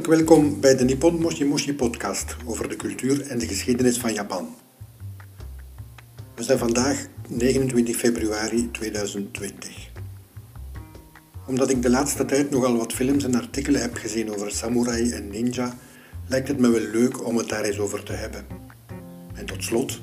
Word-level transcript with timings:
Welkom 0.00 0.60
bij 0.60 0.76
de 0.76 0.84
Nippon 0.84 1.20
Moshi 1.20 1.44
Moshi 1.44 1.74
podcast 1.74 2.36
over 2.44 2.68
de 2.68 2.76
cultuur 2.76 3.26
en 3.26 3.38
de 3.38 3.46
geschiedenis 3.46 3.98
van 3.98 4.12
Japan. 4.12 4.48
We 6.34 6.42
zijn 6.42 6.58
vandaag 6.58 7.06
29 7.28 7.96
februari 7.96 8.70
2020. 8.70 9.90
Omdat 11.46 11.70
ik 11.70 11.82
de 11.82 11.90
laatste 11.90 12.24
tijd 12.24 12.50
nogal 12.50 12.76
wat 12.76 12.92
films 12.92 13.24
en 13.24 13.34
artikelen 13.34 13.80
heb 13.80 13.94
gezien 13.94 14.32
over 14.34 14.50
samurai 14.50 15.10
en 15.10 15.28
ninja, 15.30 15.76
lijkt 16.26 16.48
het 16.48 16.58
me 16.58 16.70
wel 16.70 16.90
leuk 16.90 17.26
om 17.26 17.36
het 17.36 17.48
daar 17.48 17.64
eens 17.64 17.78
over 17.78 18.02
te 18.02 18.12
hebben. 18.12 18.46
En 19.34 19.46
tot 19.46 19.64
slot, 19.64 20.00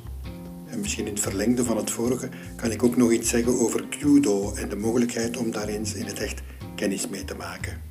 en 0.66 0.80
misschien 0.80 1.06
in 1.06 1.14
het 1.14 1.22
verlengde 1.22 1.64
van 1.64 1.78
het 1.78 1.92
vorige, 1.92 2.30
kan 2.56 2.72
ik 2.72 2.84
ook 2.84 2.98
nog 2.98 3.12
iets 3.12 3.30
zeggen 3.30 3.60
over 3.60 3.88
Kyudo 3.88 4.54
en 4.54 4.70
de 4.70 4.76
mogelijkheid 4.76 5.38
om 5.38 5.52
daar 5.52 5.68
eens 5.68 5.94
in 5.94 6.06
het 6.06 6.20
echt 6.20 6.42
kennis 6.76 7.08
mee 7.08 7.26
te 7.26 7.36
maken. 7.36 7.89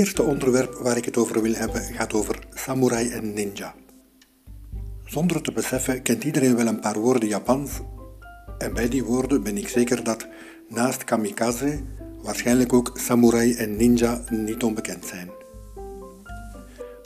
Eerste 0.00 0.22
onderwerp 0.22 0.74
waar 0.74 0.96
ik 0.96 1.04
het 1.04 1.16
over 1.16 1.42
wil 1.42 1.54
hebben 1.54 1.82
gaat 1.82 2.12
over 2.12 2.38
samurai 2.54 3.08
en 3.08 3.32
ninja. 3.32 3.74
Zonder 5.04 5.42
te 5.42 5.52
beseffen 5.52 6.02
kent 6.02 6.24
iedereen 6.24 6.56
wel 6.56 6.66
een 6.66 6.80
paar 6.80 6.98
woorden 6.98 7.28
Japans 7.28 7.70
en 8.58 8.74
bij 8.74 8.88
die 8.88 9.04
woorden 9.04 9.42
ben 9.42 9.56
ik 9.56 9.68
zeker 9.68 10.04
dat 10.04 10.26
naast 10.68 11.04
kamikaze 11.04 11.80
waarschijnlijk 12.22 12.72
ook 12.72 12.90
samurai 12.94 13.54
en 13.54 13.76
ninja 13.76 14.24
niet 14.28 14.62
onbekend 14.62 15.06
zijn. 15.06 15.30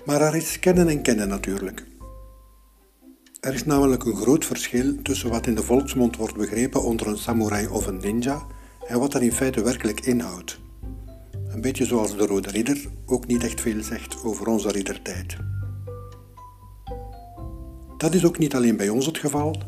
Maar 0.04 0.20
er 0.20 0.36
is 0.36 0.58
kennen 0.58 0.88
en 0.88 1.02
kennen 1.02 1.28
natuurlijk. 1.28 1.86
Er 3.40 3.54
is 3.54 3.64
namelijk 3.64 4.04
een 4.04 4.16
groot 4.16 4.44
verschil 4.44 5.02
tussen 5.02 5.30
wat 5.30 5.46
in 5.46 5.54
de 5.54 5.62
volksmond 5.62 6.16
wordt 6.16 6.36
begrepen 6.36 6.82
onder 6.82 7.06
een 7.06 7.18
samurai 7.18 7.66
of 7.66 7.86
een 7.86 8.00
ninja 8.00 8.46
en 8.86 8.98
wat 8.98 9.14
er 9.14 9.22
in 9.22 9.32
feite 9.32 9.62
werkelijk 9.62 10.00
inhoudt. 10.00 10.62
Een 11.54 11.60
beetje 11.60 11.84
zoals 11.84 12.16
de 12.16 12.26
Rode 12.26 12.50
Ridder 12.50 12.78
ook 13.06 13.26
niet 13.26 13.44
echt 13.44 13.60
veel 13.60 13.82
zegt 13.82 14.24
over 14.24 14.46
onze 14.46 14.70
riddertijd. 14.70 15.36
Dat 17.96 18.14
is 18.14 18.24
ook 18.24 18.38
niet 18.38 18.54
alleen 18.54 18.76
bij 18.76 18.88
ons 18.88 19.06
het 19.06 19.18
geval. 19.18 19.62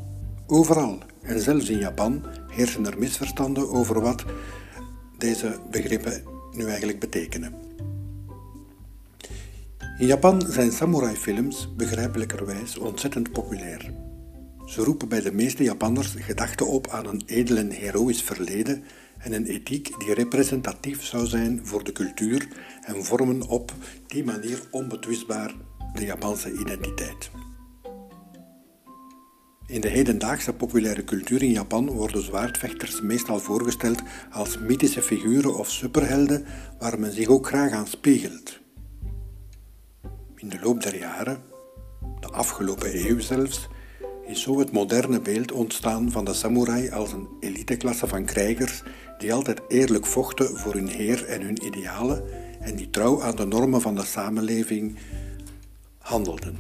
Overal, 0.47 0.99
en 1.23 1.41
zelfs 1.41 1.69
in 1.69 1.79
Japan, 1.79 2.25
heersen 2.49 2.87
er 2.87 2.99
misverstanden 2.99 3.71
over 3.71 4.01
wat 4.01 4.25
deze 5.19 5.59
begrippen 5.71 6.23
nu 6.53 6.65
eigenlijk 6.65 6.99
betekenen. 6.99 7.55
In 9.99 10.07
Japan 10.07 10.47
zijn 10.49 10.73
samurai-films 10.73 11.75
begrijpelijkerwijs 11.77 12.79
ontzettend 12.79 13.33
populair. 13.33 13.93
Ze 14.65 14.83
roepen 14.83 15.09
bij 15.09 15.21
de 15.21 15.33
meeste 15.33 15.63
Japanners 15.63 16.15
gedachten 16.19 16.67
op 16.67 16.89
aan 16.89 17.07
een 17.07 17.23
edel 17.27 17.57
en 17.57 17.71
heroïsch 17.71 18.23
verleden 18.23 18.85
en 19.19 19.33
een 19.33 19.47
ethiek 19.47 19.99
die 19.99 20.15
representatief 20.15 21.05
zou 21.05 21.27
zijn 21.27 21.67
voor 21.67 21.85
de 21.85 21.93
cultuur 21.93 22.49
en 22.83 23.05
vormen 23.05 23.49
op 23.49 23.73
die 24.07 24.25
manier 24.25 24.63
onbetwistbaar 24.71 25.55
de 25.95 26.05
Japanse 26.05 26.53
identiteit. 26.53 27.31
In 29.67 29.81
de 29.81 29.89
hedendaagse 29.89 30.53
populaire 30.53 31.05
cultuur 31.05 31.43
in 31.43 31.51
Japan 31.51 31.87
worden 31.87 32.23
zwaardvechters 32.23 33.01
meestal 33.01 33.39
voorgesteld 33.39 34.03
als 34.31 34.59
mythische 34.59 35.03
figuren 35.03 35.57
of 35.59 35.71
superhelden 35.71 36.45
waar 36.79 36.99
men 36.99 37.13
zich 37.13 37.29
ook 37.29 37.47
graag 37.47 37.73
aan 37.73 37.87
spiegelt. 37.87 38.61
In 40.37 40.49
de 40.49 40.59
loop 40.63 40.83
der 40.83 40.99
jaren, 40.99 41.43
de 42.21 42.29
afgelopen 42.29 43.09
eeuw 43.09 43.21
zelfs, 43.21 43.69
is 44.27 44.43
zo 44.43 44.59
het 44.59 44.73
moderne 44.73 45.21
beeld 45.21 45.53
ontstaan 45.53 46.11
van 46.11 46.25
de 46.25 46.35
samurai 46.35 46.91
als 46.91 47.13
een 47.13 47.29
eliteklasse 47.41 48.07
van 48.07 48.25
krijgers 48.25 48.83
die 49.19 49.33
altijd 49.33 49.61
eerlijk 49.69 50.07
vochten 50.07 50.57
voor 50.59 50.73
hun 50.73 50.89
heer 50.89 51.25
en 51.25 51.41
hun 51.41 51.67
idealen 51.67 52.23
en 52.61 52.77
die 52.77 52.91
trouw 52.91 53.23
aan 53.23 53.37
de 53.37 53.47
normen 53.47 53.81
van 53.81 53.95
de 53.95 54.05
samenleving 54.05 54.97
handelden. 55.99 56.59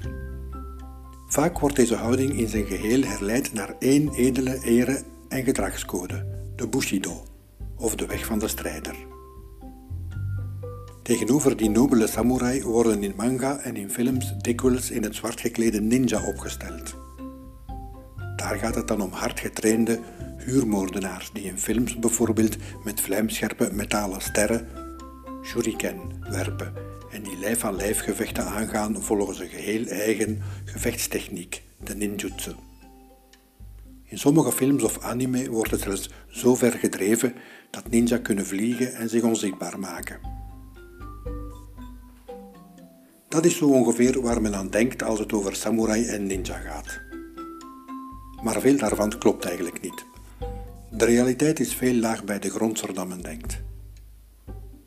Vaak 1.28 1.59
wordt 1.59 1.77
deze 1.77 1.95
houding 1.95 2.39
in 2.39 2.49
zijn 2.49 2.66
geheel 2.66 3.03
herleid 3.03 3.53
naar 3.53 3.75
één 3.78 4.15
edele 4.15 4.59
ere- 4.65 5.03
en 5.28 5.45
gedragscode, 5.45 6.27
de 6.56 6.69
Bushido, 6.69 7.22
of 7.77 7.95
de 7.95 8.06
weg 8.06 8.27
van 8.27 8.39
de 8.39 8.49
strijder. 8.49 8.97
Tegenover 11.03 11.56
die 11.56 11.71
nobele 11.71 12.06
samurai 12.06 12.62
worden 12.62 13.03
in 13.03 13.12
manga 13.16 13.59
en 13.59 13.77
in 13.77 13.91
films 13.91 14.34
dikwijls 14.39 14.91
in 14.91 15.03
het 15.03 15.15
zwart 15.15 15.41
geklede 15.41 15.81
ninja 15.81 16.27
opgesteld. 16.27 16.95
Daar 18.37 18.56
gaat 18.56 18.75
het 18.75 18.89
dan 18.89 19.00
om 19.00 19.11
hardgetrainde 19.12 20.00
huurmoordenaars 20.47 21.31
die 21.33 21.45
in 21.45 21.59
films 21.59 21.99
bijvoorbeeld 21.99 22.57
met 22.84 23.01
vlijmscherpe 23.01 23.71
metalen 23.73 24.21
sterren, 24.21 24.69
shuriken, 25.43 26.01
werpen 26.31 26.73
en 27.11 27.23
die 27.23 27.39
lijf 27.39 27.65
aan 27.65 27.77
lijf 27.77 28.01
gevechten 28.01 28.45
aangaan 28.45 29.03
volgens 29.03 29.39
een 29.39 29.49
geheel 29.49 29.87
eigen 29.87 30.43
gevechtstechniek, 30.65 31.62
de 31.84 31.95
ninjutsu. 31.95 32.55
In 34.05 34.19
sommige 34.19 34.53
films 34.53 34.83
of 34.83 35.01
anime 35.01 35.51
wordt 35.51 35.71
het 35.71 35.81
zelfs 35.81 36.11
zo 36.29 36.55
ver 36.55 36.73
gedreven 36.73 37.34
dat 37.71 37.91
ninja 37.91 38.19
kunnen 38.19 38.47
vliegen 38.47 38.95
en 38.95 39.09
zich 39.09 39.23
onzichtbaar 39.23 39.78
maken. 39.78 40.21
Dat 43.28 43.45
is 43.45 43.57
zo 43.57 43.67
ongeveer 43.67 44.21
waar 44.21 44.43
men 44.43 44.55
aan 44.55 44.71
denkt 44.71 45.03
als 45.03 45.19
het 45.19 45.33
over 45.33 45.57
samurai 45.57 46.07
en 46.07 46.27
ninja 46.27 46.59
gaat. 46.59 47.01
Maar 48.43 48.61
veel 48.61 48.77
daarvan 48.77 49.19
klopt 49.19 49.45
eigenlijk 49.45 49.81
niet. 49.81 50.05
De 50.97 51.05
realiteit 51.05 51.61
is 51.61 51.75
veel 51.75 51.95
laag 51.95 52.25
bij 52.25 52.39
de 52.39 52.51
grond 52.51 52.95
dan 52.95 53.09
men 53.09 53.23
denkt. 53.23 53.62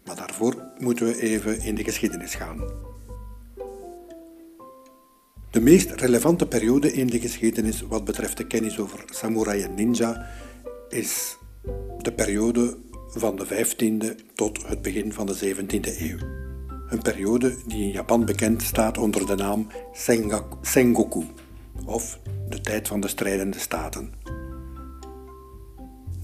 Maar 0.05 0.15
daarvoor 0.15 0.63
moeten 0.77 1.05
we 1.05 1.21
even 1.21 1.61
in 1.61 1.75
de 1.75 1.83
geschiedenis 1.83 2.35
gaan. 2.35 2.63
De 5.51 5.61
meest 5.61 5.91
relevante 5.91 6.47
periode 6.47 6.93
in 6.93 7.07
de 7.07 7.19
geschiedenis 7.19 7.81
wat 7.81 8.05
betreft 8.05 8.37
de 8.37 8.47
kennis 8.47 8.79
over 8.79 9.03
samurai 9.05 9.61
en 9.61 9.75
ninja 9.75 10.27
is 10.89 11.37
de 11.97 12.13
periode 12.13 12.77
van 13.07 13.35
de 13.35 13.45
15e 13.45 14.25
tot 14.35 14.67
het 14.67 14.81
begin 14.81 15.13
van 15.13 15.25
de 15.25 15.55
17e 15.55 15.99
eeuw. 15.99 16.17
Een 16.89 17.01
periode 17.01 17.55
die 17.67 17.83
in 17.83 17.91
Japan 17.91 18.25
bekend 18.25 18.61
staat 18.61 18.97
onder 18.97 19.25
de 19.25 19.35
naam 19.35 19.67
Sengoku, 20.61 21.25
of 21.85 22.19
de 22.49 22.61
tijd 22.61 22.87
van 22.87 22.99
de 22.99 23.07
strijdende 23.07 23.59
staten. 23.59 24.38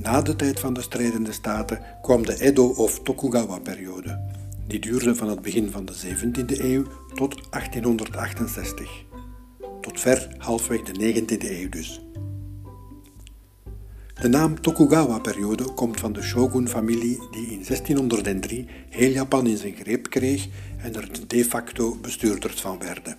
Na 0.05 0.22
de 0.22 0.35
tijd 0.35 0.59
van 0.59 0.73
de 0.73 0.81
strijdende 0.81 1.31
staten 1.31 1.79
kwam 2.02 2.25
de 2.25 2.41
Edo- 2.41 2.73
of 2.75 2.99
Tokugawa-periode. 2.99 4.19
Die 4.67 4.79
duurde 4.79 5.16
van 5.16 5.29
het 5.29 5.41
begin 5.41 5.72
van 5.72 5.85
de 5.85 5.93
17e 5.93 6.59
eeuw 6.63 6.84
tot 7.13 7.52
1868. 7.52 9.03
Tot 9.81 9.99
ver 9.99 10.35
halfweg 10.37 10.81
de 10.81 11.23
19e 11.23 11.49
eeuw 11.49 11.69
dus. 11.69 12.02
De 14.22 14.28
naam 14.28 14.61
Tokugawa-periode 14.61 15.73
komt 15.73 15.99
van 15.99 16.13
de 16.13 16.22
shogun-familie 16.22 17.28
die 17.31 17.47
in 17.47 17.63
1603 17.67 18.67
heel 18.90 19.11
Japan 19.11 19.47
in 19.47 19.57
zijn 19.57 19.75
greep 19.75 20.09
kreeg 20.09 20.47
en 20.78 20.96
er 20.96 21.28
de 21.28 21.46
facto 21.46 21.97
bestuurders 22.02 22.61
van 22.61 22.79
werden. 22.79 23.17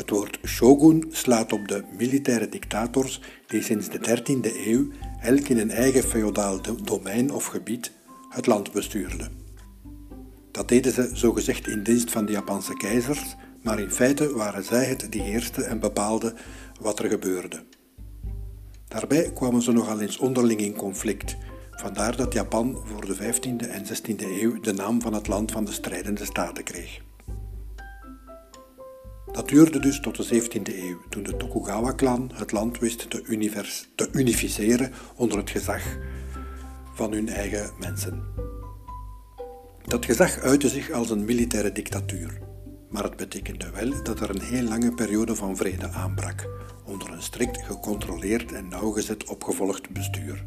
Het 0.00 0.10
woord 0.10 0.38
shogun 0.46 1.04
slaat 1.10 1.52
op 1.52 1.68
de 1.68 1.84
militaire 1.98 2.48
dictators 2.48 3.20
die 3.46 3.62
sinds 3.62 3.88
de 3.88 3.98
13e 3.98 4.66
eeuw 4.66 4.88
elk 5.20 5.48
in 5.48 5.58
een 5.58 5.70
eigen 5.70 6.02
feodaal 6.02 6.60
domein 6.84 7.32
of 7.32 7.46
gebied 7.46 7.92
het 8.28 8.46
land 8.46 8.72
bestuurden. 8.72 9.32
Dat 10.50 10.68
deden 10.68 10.92
ze 10.92 11.10
zogezegd 11.12 11.68
in 11.68 11.82
dienst 11.82 12.10
van 12.10 12.26
de 12.26 12.32
Japanse 12.32 12.74
keizers, 12.74 13.36
maar 13.62 13.80
in 13.80 13.90
feite 13.90 14.34
waren 14.34 14.64
zij 14.64 14.84
het 14.84 15.06
die 15.10 15.22
heersten 15.22 15.66
en 15.66 15.80
bepaalden 15.80 16.36
wat 16.80 16.98
er 16.98 17.08
gebeurde. 17.08 17.64
Daarbij 18.88 19.32
kwamen 19.32 19.62
ze 19.62 19.72
nogal 19.72 20.00
eens 20.00 20.18
onderling 20.18 20.60
in 20.60 20.76
conflict, 20.76 21.36
vandaar 21.70 22.16
dat 22.16 22.32
Japan 22.32 22.78
voor 22.84 23.06
de 23.06 23.16
15e 23.16 23.70
en 23.70 23.84
16e 23.86 24.24
eeuw 24.40 24.60
de 24.60 24.72
naam 24.72 25.00
van 25.00 25.12
het 25.12 25.26
land 25.26 25.52
van 25.52 25.64
de 25.64 25.72
strijdende 25.72 26.24
staten 26.24 26.64
kreeg. 26.64 27.00
Dat 29.32 29.48
duurde 29.48 29.78
dus 29.78 30.00
tot 30.00 30.16
de 30.16 30.42
17e 30.42 30.78
eeuw, 30.78 30.98
toen 31.08 31.22
de 31.22 31.36
Tokugawa-clan 31.36 32.30
het 32.34 32.52
land 32.52 32.78
wist 32.78 33.10
te, 33.10 33.22
te 33.94 34.08
unificeren 34.12 34.92
onder 35.16 35.38
het 35.38 35.50
gezag 35.50 35.82
van 36.94 37.12
hun 37.12 37.28
eigen 37.28 37.70
mensen. 37.78 38.24
Dat 39.84 40.04
gezag 40.04 40.38
uitte 40.38 40.68
zich 40.68 40.90
als 40.90 41.10
een 41.10 41.24
militaire 41.24 41.72
dictatuur, 41.72 42.38
maar 42.88 43.02
het 43.02 43.16
betekende 43.16 43.70
wel 43.70 44.02
dat 44.02 44.20
er 44.20 44.30
een 44.30 44.42
heel 44.42 44.62
lange 44.62 44.94
periode 44.94 45.34
van 45.34 45.56
vrede 45.56 45.88
aanbrak, 45.88 46.48
onder 46.84 47.10
een 47.10 47.22
strikt 47.22 47.62
gecontroleerd 47.62 48.52
en 48.52 48.68
nauwgezet 48.68 49.24
opgevolgd 49.24 49.90
bestuur. 49.90 50.44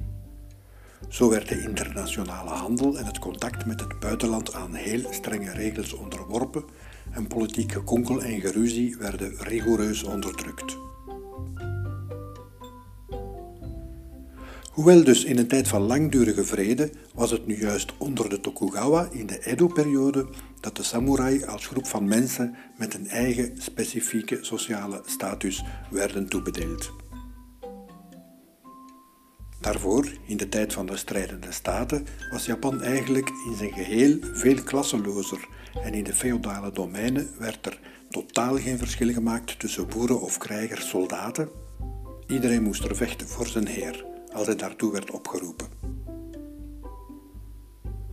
Zo 1.09 1.29
werd 1.29 1.49
de 1.49 1.61
internationale 1.61 2.49
handel 2.49 2.97
en 2.97 3.05
het 3.05 3.19
contact 3.19 3.65
met 3.65 3.79
het 3.79 3.99
buitenland 3.99 4.53
aan 4.53 4.73
heel 4.73 5.13
strenge 5.13 5.51
regels 5.51 5.93
onderworpen 5.93 6.63
en 7.11 7.27
politiek 7.27 7.71
gekonkel 7.71 8.21
en 8.21 8.41
geruzie 8.41 8.97
werden 8.97 9.35
rigoureus 9.37 10.03
onderdrukt. 10.03 10.77
Hoewel 14.73 15.03
dus 15.03 15.23
in 15.23 15.37
een 15.37 15.47
tijd 15.47 15.67
van 15.67 15.81
langdurige 15.81 16.43
vrede 16.43 16.91
was 17.13 17.31
het 17.31 17.47
nu 17.47 17.59
juist 17.59 17.93
onder 17.97 18.29
de 18.29 18.39
Tokugawa 18.39 19.07
in 19.11 19.25
de 19.25 19.45
Edo-periode 19.45 20.27
dat 20.59 20.75
de 20.75 20.83
samurai 20.83 21.45
als 21.45 21.67
groep 21.67 21.87
van 21.87 22.07
mensen 22.07 22.55
met 22.77 22.93
een 22.93 23.07
eigen 23.07 23.61
specifieke 23.61 24.37
sociale 24.41 25.01
status 25.05 25.63
werden 25.89 26.29
toebedeeld. 26.29 26.91
Daarvoor, 29.59 30.07
in 30.25 30.37
de 30.37 30.49
tijd 30.49 30.73
van 30.73 30.85
de 30.85 30.97
strijdende 30.97 31.51
staten, 31.51 32.05
was 32.31 32.45
Japan 32.45 32.81
eigenlijk 32.81 33.29
in 33.29 33.55
zijn 33.57 33.73
geheel 33.73 34.17
veel 34.21 34.63
klasselozer 34.63 35.47
en 35.81 35.93
in 35.93 36.03
de 36.03 36.13
feodale 36.13 36.71
domeinen 36.71 37.29
werd 37.39 37.65
er 37.65 37.79
totaal 38.09 38.57
geen 38.57 38.77
verschil 38.77 39.13
gemaakt 39.13 39.59
tussen 39.59 39.87
boeren 39.87 40.21
of 40.21 40.37
krijgers, 40.37 40.89
soldaten. 40.89 41.49
Iedereen 42.27 42.63
moest 42.63 42.83
er 42.83 42.95
vechten 42.95 43.27
voor 43.27 43.47
zijn 43.47 43.67
heer 43.67 44.05
als 44.33 44.45
hij 44.45 44.55
daartoe 44.55 44.91
werd 44.91 45.11
opgeroepen. 45.11 45.67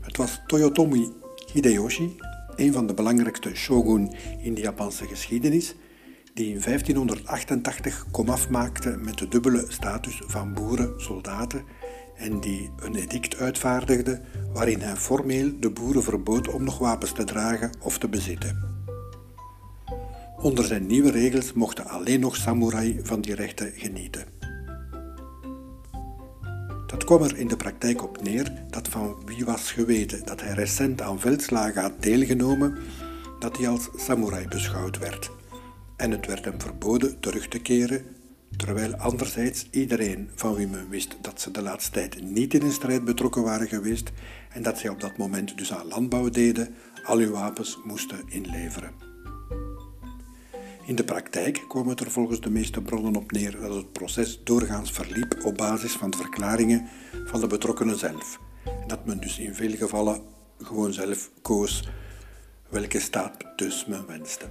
Het 0.00 0.16
was 0.16 0.40
Toyotomi 0.46 1.12
Hideyoshi, 1.52 2.16
een 2.56 2.72
van 2.72 2.86
de 2.86 2.94
belangrijkste 2.94 3.54
shogun 3.54 4.12
in 4.42 4.54
de 4.54 4.60
Japanse 4.60 5.06
geschiedenis, 5.06 5.74
die 6.34 6.46
in 6.46 6.60
1588 6.60 8.06
komaf 8.10 8.48
maakte 8.48 8.96
met 8.96 9.18
de 9.18 9.28
dubbele 9.28 9.64
status 9.68 10.22
van 10.26 10.54
boeren, 10.54 11.00
soldaten 11.00 11.64
en 12.20 12.40
die 12.40 12.70
een 12.76 12.94
edict 12.94 13.36
uitvaardigde 13.36 14.20
waarin 14.52 14.80
hij 14.80 14.96
formeel 14.96 15.52
de 15.60 15.70
boeren 15.70 16.02
verbood 16.02 16.48
om 16.48 16.64
nog 16.64 16.78
wapens 16.78 17.12
te 17.12 17.24
dragen 17.24 17.70
of 17.80 17.98
te 17.98 18.08
bezitten. 18.08 18.68
Onder 20.36 20.64
zijn 20.64 20.86
nieuwe 20.86 21.10
regels 21.10 21.52
mochten 21.52 21.86
alleen 21.86 22.20
nog 22.20 22.36
samurai 22.36 23.00
van 23.02 23.20
die 23.20 23.34
rechten 23.34 23.72
genieten. 23.74 24.24
Dat 26.86 27.04
kwam 27.04 27.22
er 27.22 27.36
in 27.36 27.48
de 27.48 27.56
praktijk 27.56 28.02
op 28.02 28.22
neer 28.22 28.52
dat 28.70 28.88
van 28.88 29.16
wie 29.24 29.44
was 29.44 29.72
geweten 29.72 30.24
dat 30.24 30.40
hij 30.40 30.52
recent 30.52 31.02
aan 31.02 31.20
veldslagen 31.20 31.82
had 31.82 32.02
deelgenomen, 32.02 32.76
dat 33.38 33.56
hij 33.56 33.68
als 33.68 33.88
samurai 33.96 34.48
beschouwd 34.48 34.98
werd. 34.98 35.30
En 35.96 36.10
het 36.10 36.26
werd 36.26 36.44
hem 36.44 36.60
verboden 36.60 37.20
terug 37.20 37.48
te 37.48 37.58
keren, 37.58 38.04
terwijl 38.56 38.96
anderzijds 38.96 39.68
iedereen 39.70 40.30
van 40.34 40.54
wie 40.54 40.66
men 40.66 40.88
wist 40.88 41.16
dat 41.20 41.40
ze 41.40 41.50
de 41.50 41.62
laatste 41.62 41.90
tijd 41.90 42.22
niet 42.22 42.54
in 42.54 42.62
een 42.62 42.72
strijd 42.72 43.04
betrokken 43.04 43.42
waren 43.42 43.68
geweest 43.68 44.10
en 44.50 44.62
dat 44.62 44.78
zij 44.78 44.90
op 44.90 45.00
dat 45.00 45.16
moment 45.16 45.58
dus 45.58 45.72
aan 45.72 45.88
landbouw 45.88 46.28
deden, 46.28 46.74
al 47.04 47.18
hun 47.18 47.30
wapens 47.30 47.78
moesten 47.84 48.22
inleveren. 48.28 48.92
In 50.86 50.96
de 50.96 51.04
praktijk 51.04 51.64
kwam 51.68 51.88
het 51.88 52.00
er 52.00 52.10
volgens 52.10 52.40
de 52.40 52.50
meeste 52.50 52.82
bronnen 52.82 53.16
op 53.16 53.32
neer 53.32 53.60
dat 53.60 53.74
het 53.74 53.92
proces 53.92 54.40
doorgaans 54.44 54.92
verliep 54.92 55.44
op 55.44 55.56
basis 55.56 55.92
van 55.92 56.10
de 56.10 56.16
verklaringen 56.16 56.88
van 57.24 57.40
de 57.40 57.46
betrokkenen 57.46 57.98
zelf. 57.98 58.40
En 58.64 58.88
dat 58.88 59.04
men 59.04 59.20
dus 59.20 59.38
in 59.38 59.54
veel 59.54 59.76
gevallen 59.76 60.22
gewoon 60.58 60.92
zelf 60.92 61.30
koos 61.42 61.88
welke 62.68 63.00
staat 63.00 63.44
dus 63.56 63.86
men 63.86 64.06
wenste. 64.06 64.44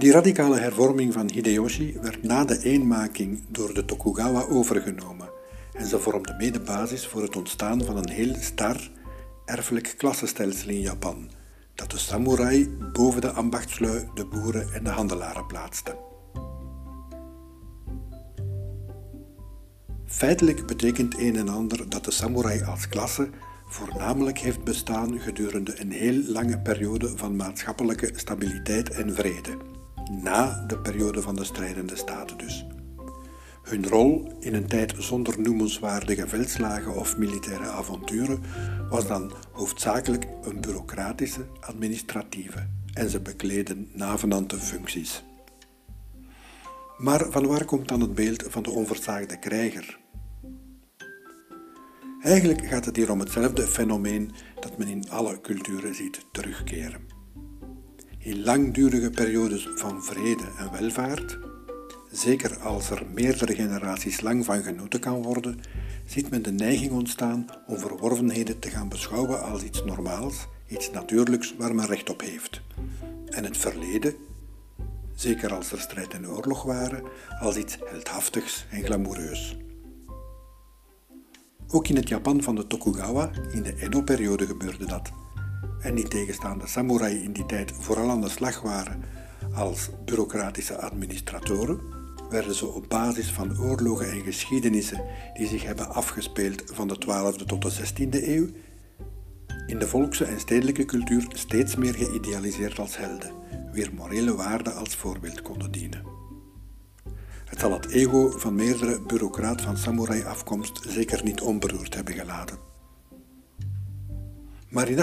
Die 0.00 0.12
radicale 0.12 0.58
hervorming 0.58 1.12
van 1.12 1.30
Hideyoshi 1.30 1.98
werd 2.02 2.22
na 2.22 2.44
de 2.44 2.62
eenmaking 2.62 3.42
door 3.48 3.74
de 3.74 3.84
Tokugawa 3.84 4.42
overgenomen 4.42 5.28
en 5.72 5.86
ze 5.86 5.98
vormde 5.98 6.34
mede 6.38 6.60
basis 6.60 7.06
voor 7.06 7.22
het 7.22 7.36
ontstaan 7.36 7.84
van 7.84 7.96
een 7.96 8.10
heel 8.10 8.34
star 8.38 8.90
erfelijk 9.44 9.94
klassenstelsel 9.96 10.68
in 10.68 10.80
Japan 10.80 11.30
dat 11.74 11.90
de 11.90 11.98
samurai 11.98 12.76
boven 12.92 13.20
de 13.20 13.30
ambachtslui, 13.30 14.08
de 14.14 14.24
boeren 14.24 14.72
en 14.72 14.84
de 14.84 14.90
handelaren 14.90 15.46
plaatste. 15.46 15.96
Feitelijk 20.06 20.66
betekent 20.66 21.18
een 21.18 21.36
en 21.36 21.48
ander 21.48 21.88
dat 21.88 22.04
de 22.04 22.10
samurai 22.10 22.62
als 22.62 22.88
klasse 22.88 23.28
voornamelijk 23.66 24.38
heeft 24.38 24.64
bestaan 24.64 25.20
gedurende 25.20 25.80
een 25.80 25.92
heel 25.92 26.22
lange 26.26 26.58
periode 26.58 27.16
van 27.16 27.36
maatschappelijke 27.36 28.10
stabiliteit 28.14 28.90
en 28.90 29.14
vrede, 29.14 29.56
na 30.10 30.64
de 30.66 30.78
periode 30.78 31.22
van 31.22 31.36
de 31.36 31.44
strijdende 31.44 31.96
staten 31.96 32.38
dus. 32.38 32.66
Hun 33.62 33.88
rol 33.88 34.32
in 34.40 34.54
een 34.54 34.66
tijd 34.66 34.94
zonder 34.98 35.40
noemenswaardige 35.40 36.28
veldslagen 36.28 36.96
of 36.96 37.16
militaire 37.16 37.68
avonturen 37.68 38.42
was 38.88 39.06
dan 39.06 39.32
hoofdzakelijk 39.52 40.26
een 40.42 40.60
bureaucratische, 40.60 41.46
administratieve 41.60 42.66
en 42.92 43.10
ze 43.10 43.20
bekleden 43.20 43.88
navenante 43.92 44.56
functies. 44.56 45.24
Maar 46.98 47.30
van 47.30 47.46
waar 47.46 47.64
komt 47.64 47.88
dan 47.88 48.00
het 48.00 48.14
beeld 48.14 48.44
van 48.48 48.62
de 48.62 48.70
onversaagde 48.70 49.38
krijger? 49.38 49.98
Eigenlijk 52.22 52.66
gaat 52.66 52.84
het 52.84 52.96
hier 52.96 53.10
om 53.10 53.20
hetzelfde 53.20 53.66
fenomeen 53.66 54.30
dat 54.60 54.78
men 54.78 54.88
in 54.88 55.10
alle 55.10 55.40
culturen 55.40 55.94
ziet 55.94 56.26
terugkeren. 56.32 57.09
In 58.22 58.42
langdurige 58.42 59.10
periodes 59.10 59.68
van 59.74 60.02
vrede 60.02 60.44
en 60.58 60.70
welvaart 60.72 61.38
zeker 62.10 62.58
als 62.58 62.90
er 62.90 63.06
meerdere 63.14 63.54
generaties 63.54 64.20
lang 64.20 64.44
van 64.44 64.62
genoten 64.62 65.00
kan 65.00 65.22
worden, 65.22 65.60
ziet 66.04 66.30
men 66.30 66.42
de 66.42 66.52
neiging 66.52 66.90
ontstaan 66.92 67.46
om 67.66 67.78
verworvenheden 67.78 68.58
te 68.58 68.70
gaan 68.70 68.88
beschouwen 68.88 69.42
als 69.42 69.62
iets 69.62 69.84
normaals, 69.84 70.46
iets 70.68 70.90
natuurlijks 70.90 71.54
waar 71.58 71.74
men 71.74 71.86
recht 71.86 72.10
op 72.10 72.20
heeft. 72.20 72.60
En 73.26 73.44
het 73.44 73.56
verleden, 73.56 74.14
zeker 75.14 75.54
als 75.54 75.72
er 75.72 75.80
strijd 75.80 76.12
en 76.12 76.28
oorlog 76.28 76.62
waren, 76.62 77.02
als 77.40 77.56
iets 77.56 77.78
heldhaftigs 77.84 78.66
en 78.70 78.84
glamoureus. 78.84 79.56
Ook 81.68 81.88
in 81.88 81.96
het 81.96 82.08
Japan 82.08 82.42
van 82.42 82.54
de 82.54 82.66
Tokugawa, 82.66 83.30
in 83.52 83.62
de 83.62 83.74
Edo-periode, 83.76 84.46
gebeurde 84.46 84.86
dat. 84.86 85.19
En 85.80 85.94
niet 85.94 86.10
tegenstaande 86.10 86.66
samurai 86.66 87.22
in 87.22 87.32
die 87.32 87.46
tijd 87.46 87.72
vooral 87.78 88.10
aan 88.10 88.20
de 88.20 88.28
slag 88.28 88.60
waren 88.60 89.04
als 89.54 89.90
bureaucratische 90.04 90.80
administratoren, 90.80 91.80
werden 92.30 92.54
ze 92.54 92.66
op 92.66 92.88
basis 92.88 93.30
van 93.30 93.60
oorlogen 93.60 94.10
en 94.10 94.20
geschiedenissen 94.20 95.04
die 95.34 95.46
zich 95.46 95.62
hebben 95.62 95.88
afgespeeld 95.88 96.62
van 96.66 96.88
de 96.88 96.96
12e 97.06 97.44
tot 97.46 97.62
de 97.62 97.70
16e 97.70 98.28
eeuw, 98.28 98.46
in 99.66 99.78
de 99.78 99.86
volkse 99.88 100.24
en 100.24 100.40
stedelijke 100.40 100.84
cultuur 100.84 101.26
steeds 101.28 101.76
meer 101.76 101.94
geïdealiseerd 101.94 102.78
als 102.78 102.96
helden, 102.96 103.32
wier 103.72 103.90
morele 103.94 104.34
waarden 104.34 104.74
als 104.74 104.96
voorbeeld 104.96 105.42
konden 105.42 105.70
dienen. 105.70 106.02
Het 107.44 107.58
zal 107.58 107.72
het 107.72 107.86
ego 107.86 108.30
van 108.30 108.54
meerdere 108.54 109.00
bureaucraat 109.00 109.60
van 109.60 109.76
samurai-afkomst 109.76 110.84
zeker 110.88 111.24
niet 111.24 111.40
onberoerd 111.40 111.94
hebben 111.94 112.14
gelaten. 112.14 112.58
Maar 114.68 114.88
in 114.88 114.98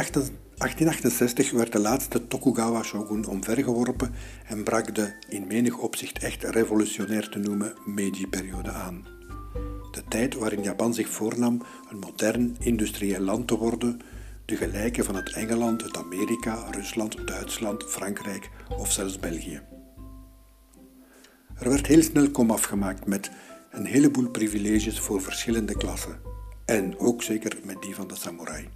1868 0.58 1.52
werd 1.52 1.72
de 1.72 1.80
laatste 1.80 2.28
Tokugawa-shogun 2.28 3.26
omvergeworpen 3.26 4.14
en 4.46 4.64
brak 4.64 4.96
de 4.96 5.14
in 5.30 5.48
menig 5.48 5.78
opzicht 5.78 6.24
echt 6.24 6.44
revolutionair 6.44 7.30
te 7.30 7.40
noemen 7.40 7.74
Meiji-periode 7.86 8.72
aan. 8.72 9.06
De 9.92 10.04
tijd 10.08 10.34
waarin 10.34 10.64
Japan 10.64 10.94
zich 10.94 11.10
voornam 11.10 11.62
een 11.90 12.00
modern 12.00 12.56
industrieel 12.60 13.22
land 13.22 13.48
te 13.48 13.58
worden, 13.58 14.00
de 14.46 14.56
gelijke 14.56 15.04
van 15.04 15.16
het 15.16 15.34
Engeland, 15.34 15.82
het 15.82 15.98
Amerika, 15.98 16.70
Rusland, 16.72 17.28
Duitsland, 17.28 17.84
Frankrijk 17.84 18.50
of 18.78 18.92
zelfs 18.92 19.20
België. 19.20 19.62
Er 21.56 21.70
werd 21.70 21.88
heel 21.88 22.04
snel 22.04 22.32
komaf 22.32 22.64
gemaakt 22.64 23.06
met 23.06 23.32
een 23.72 23.86
heleboel 23.86 24.30
privileges 24.30 25.00
voor 25.00 25.22
verschillende 25.22 25.78
klassen 25.78 26.20
en 26.66 27.00
ook 27.00 27.24
zeker 27.24 27.58
met 27.64 27.82
die 27.82 27.96
van 27.96 28.08
de 28.08 28.16
samurai. 28.16 28.70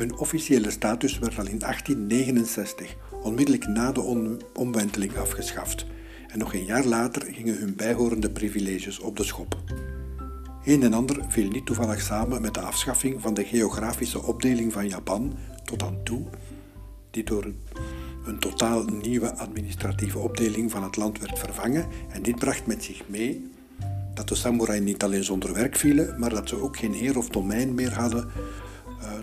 Hun 0.00 0.18
officiële 0.18 0.70
status 0.70 1.18
werd 1.18 1.38
al 1.38 1.46
in 1.46 1.58
1869, 1.58 2.96
onmiddellijk 3.22 3.66
na 3.66 3.92
de 3.92 4.38
omwenteling, 4.54 5.16
afgeschaft. 5.16 5.86
En 6.28 6.38
nog 6.38 6.54
een 6.54 6.64
jaar 6.64 6.84
later 6.84 7.22
gingen 7.22 7.58
hun 7.58 7.74
bijhorende 7.76 8.30
privileges 8.30 8.98
op 8.98 9.16
de 9.16 9.24
schop. 9.24 9.56
Een 10.64 10.82
en 10.82 10.92
ander 10.92 11.24
viel 11.28 11.48
niet 11.48 11.66
toevallig 11.66 12.00
samen 12.00 12.40
met 12.40 12.54
de 12.54 12.60
afschaffing 12.60 13.20
van 13.20 13.34
de 13.34 13.44
geografische 13.44 14.22
opdeling 14.22 14.72
van 14.72 14.88
Japan 14.88 15.36
tot 15.64 15.78
dan 15.78 16.02
toe, 16.02 16.22
die 17.10 17.24
door 17.24 17.52
een 18.24 18.38
totaal 18.38 18.84
nieuwe 18.84 19.34
administratieve 19.36 20.18
opdeling 20.18 20.70
van 20.70 20.82
het 20.82 20.96
land 20.96 21.18
werd 21.18 21.38
vervangen. 21.38 21.86
En 22.08 22.22
dit 22.22 22.38
bracht 22.38 22.66
met 22.66 22.84
zich 22.84 23.02
mee 23.06 23.50
dat 24.14 24.28
de 24.28 24.34
samurai 24.34 24.80
niet 24.80 25.02
alleen 25.02 25.24
zonder 25.24 25.52
werk 25.52 25.76
vielen, 25.76 26.18
maar 26.18 26.30
dat 26.30 26.48
ze 26.48 26.62
ook 26.62 26.76
geen 26.76 26.92
heer 26.92 27.18
of 27.18 27.28
domein 27.28 27.74
meer 27.74 27.94
hadden 27.94 28.30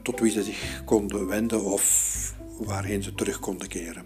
tot 0.02 0.20
wie 0.20 0.32
ze 0.32 0.44
zich 0.44 0.82
konden 0.86 1.28
wenden 1.28 1.64
of 1.64 2.34
waarheen 2.60 3.04
ze 3.04 3.14
terug 3.14 3.40
konden 3.40 3.68
keren. 3.68 4.06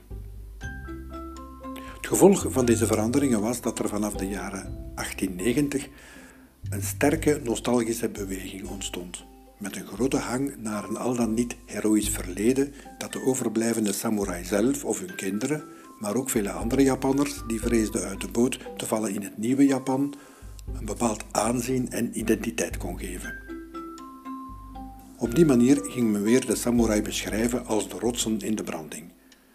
Het 1.96 2.08
gevolg 2.08 2.46
van 2.50 2.66
deze 2.66 2.86
veranderingen 2.86 3.42
was 3.42 3.62
dat 3.62 3.80
er 3.80 3.90
vanaf 3.90 4.14
de 4.14 4.28
jaren 4.28 4.94
1890 4.96 5.88
een 6.70 6.84
sterke 6.84 7.40
nostalgische 7.44 8.10
beweging 8.10 8.68
ontstond, 8.68 9.26
met 9.58 9.76
een 9.76 9.88
grote 9.88 10.18
hang 10.18 10.56
naar 10.58 10.90
een 10.90 10.98
al 10.98 11.16
dan 11.16 11.34
niet 11.34 11.56
heroïsch 11.66 12.12
verleden 12.12 12.74
dat 12.98 13.12
de 13.12 13.26
overblijvende 13.26 13.94
samurai 13.94 14.44
zelf 14.46 14.86
of 14.86 15.00
hun 15.00 15.16
kinderen, 15.16 15.64
maar 16.00 16.16
ook 16.16 16.30
vele 16.30 16.52
andere 16.52 16.84
Japanners 16.84 17.42
die 17.48 17.62
vreesden 17.62 18.04
uit 18.04 18.22
de 18.22 18.28
boot 18.28 18.60
te 18.78 18.86
vallen 18.86 19.14
in 19.14 19.22
het 19.22 19.38
nieuwe 19.38 19.66
Japan, 19.66 20.14
een 20.74 20.86
bepaald 20.86 21.24
aanzien 21.32 21.92
en 21.92 22.20
identiteit 22.20 22.78
kon 22.78 23.00
geven. 23.00 23.41
Op 25.22 25.36
die 25.36 25.46
manier 25.46 25.80
ging 25.84 26.12
men 26.12 26.24
weer 26.24 26.46
de 26.46 26.56
samurai 26.56 27.02
beschrijven 27.02 27.66
als 27.66 27.90
de 27.90 28.00
rotsen 28.00 28.40
in 28.40 28.56
de 28.56 28.64
branding. 28.64 29.12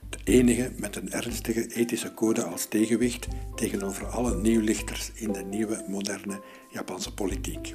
De 0.08 0.18
enige 0.24 0.72
met 0.76 0.96
een 0.96 1.12
ernstige 1.12 1.66
ethische 1.66 2.14
code 2.14 2.44
als 2.44 2.66
tegenwicht 2.66 3.26
tegenover 3.54 4.06
alle 4.06 4.36
nieuwlichters 4.36 5.10
in 5.14 5.32
de 5.32 5.42
nieuwe 5.42 5.84
moderne 5.88 6.40
Japanse 6.70 7.14
politiek. 7.14 7.74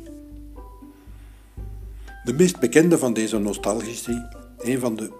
De 2.23 2.33
meest 2.33 2.59
bekende 2.59 2.97
van 2.97 3.13
deze 3.13 3.37
nostalgici, 3.37 4.21
een 4.57 4.79
van 4.79 4.95
de 4.95 5.11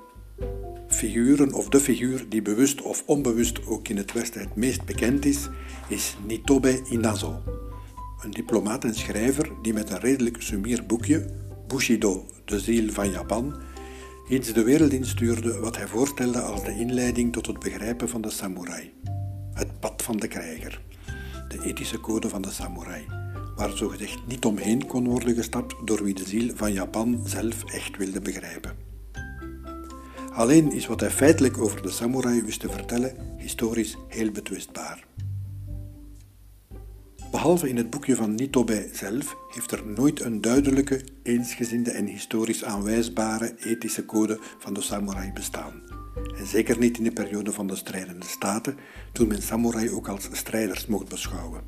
figuren 0.88 1.54
of 1.54 1.70
de 1.70 1.80
figuur 1.80 2.26
die 2.30 2.42
bewust 2.42 2.82
of 2.82 3.04
onbewust 3.06 3.66
ook 3.66 3.88
in 3.88 3.98
het 3.98 4.12
Westen 4.12 4.42
het 4.42 4.56
meest 4.56 4.86
bekend 4.86 5.26
is, 5.26 5.50
is 5.88 6.16
Nitobe 6.28 6.82
Inazo, 6.90 7.42
een 8.24 8.32
diplomaat 8.32 8.84
en 8.84 8.96
schrijver 8.96 9.52
die 9.62 9.74
met 9.74 9.90
een 9.90 10.00
redelijk 10.00 10.42
sumier 10.42 10.86
boekje, 10.86 11.50
Bushido, 11.72 12.26
de 12.46 12.60
ziel 12.60 12.92
van 12.92 13.12
Japan, 13.12 13.56
iets 14.30 14.54
de 14.54 14.64
wereld 14.64 14.92
instuurde 14.92 15.60
wat 15.60 15.78
hij 15.78 15.88
voorstelde 15.88 16.40
als 16.40 16.64
de 16.64 16.80
inleiding 16.80 17.34
tot 17.34 17.48
het 17.48 17.60
begrijpen 17.60 18.10
van 18.10 18.22
de 18.22 18.30
samurai. 18.30 18.94
Het 19.54 19.80
pad 19.80 20.02
van 20.02 20.18
de 20.18 20.28
krijger, 20.28 20.82
de 21.48 21.64
ethische 21.64 22.00
code 22.00 22.30
van 22.30 22.42
de 22.42 22.52
samurai, 22.52 23.06
waar 23.56 23.78
zogezegd 23.78 24.20
niet 24.28 24.46
omheen 24.46 24.88
kon 24.88 25.08
worden 25.08 25.36
gestapt 25.36 25.76
door 25.86 26.04
wie 26.04 26.14
de 26.14 26.28
ziel 26.28 26.52
van 26.56 26.74
Japan 26.74 27.22
zelf 27.26 27.64
echt 27.64 27.98
wilde 27.98 28.22
begrijpen. 28.22 28.76
Alleen 30.34 30.72
is 30.72 30.88
wat 30.88 31.00
hij 31.00 31.12
feitelijk 31.12 31.58
over 31.58 31.82
de 31.82 31.92
samurai 31.92 32.42
wist 32.42 32.60
te 32.60 32.70
vertellen 32.70 33.16
historisch 33.38 33.98
heel 34.08 34.32
betwistbaar. 34.32 35.06
Behalve 37.32 37.70
in 37.70 37.78
het 37.78 37.90
boekje 37.90 38.16
van 38.16 38.36
Nitobe 38.36 38.90
zelf 38.94 39.38
heeft 39.50 39.72
er 39.72 39.84
nooit 39.86 40.22
een 40.22 40.42
duidelijke, 40.42 41.02
eensgezinde 41.24 41.92
en 41.92 42.06
historisch 42.06 42.64
aanwijsbare 42.64 43.56
ethische 43.60 44.06
code 44.06 44.40
van 44.60 44.74
de 44.74 44.82
samurai 44.82 45.32
bestaan. 45.34 45.82
En 46.38 46.46
zeker 46.46 46.78
niet 46.78 46.98
in 46.98 47.04
de 47.04 47.12
periode 47.12 47.52
van 47.52 47.68
de 47.68 47.76
strijdende 47.76 48.26
staten, 48.26 48.78
toen 49.12 49.28
men 49.28 49.42
samurai 49.42 49.90
ook 49.90 50.08
als 50.08 50.30
strijders 50.32 50.86
mocht 50.86 51.10
beschouwen. 51.10 51.62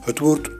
Het 0.00 0.18
woord 0.18 0.50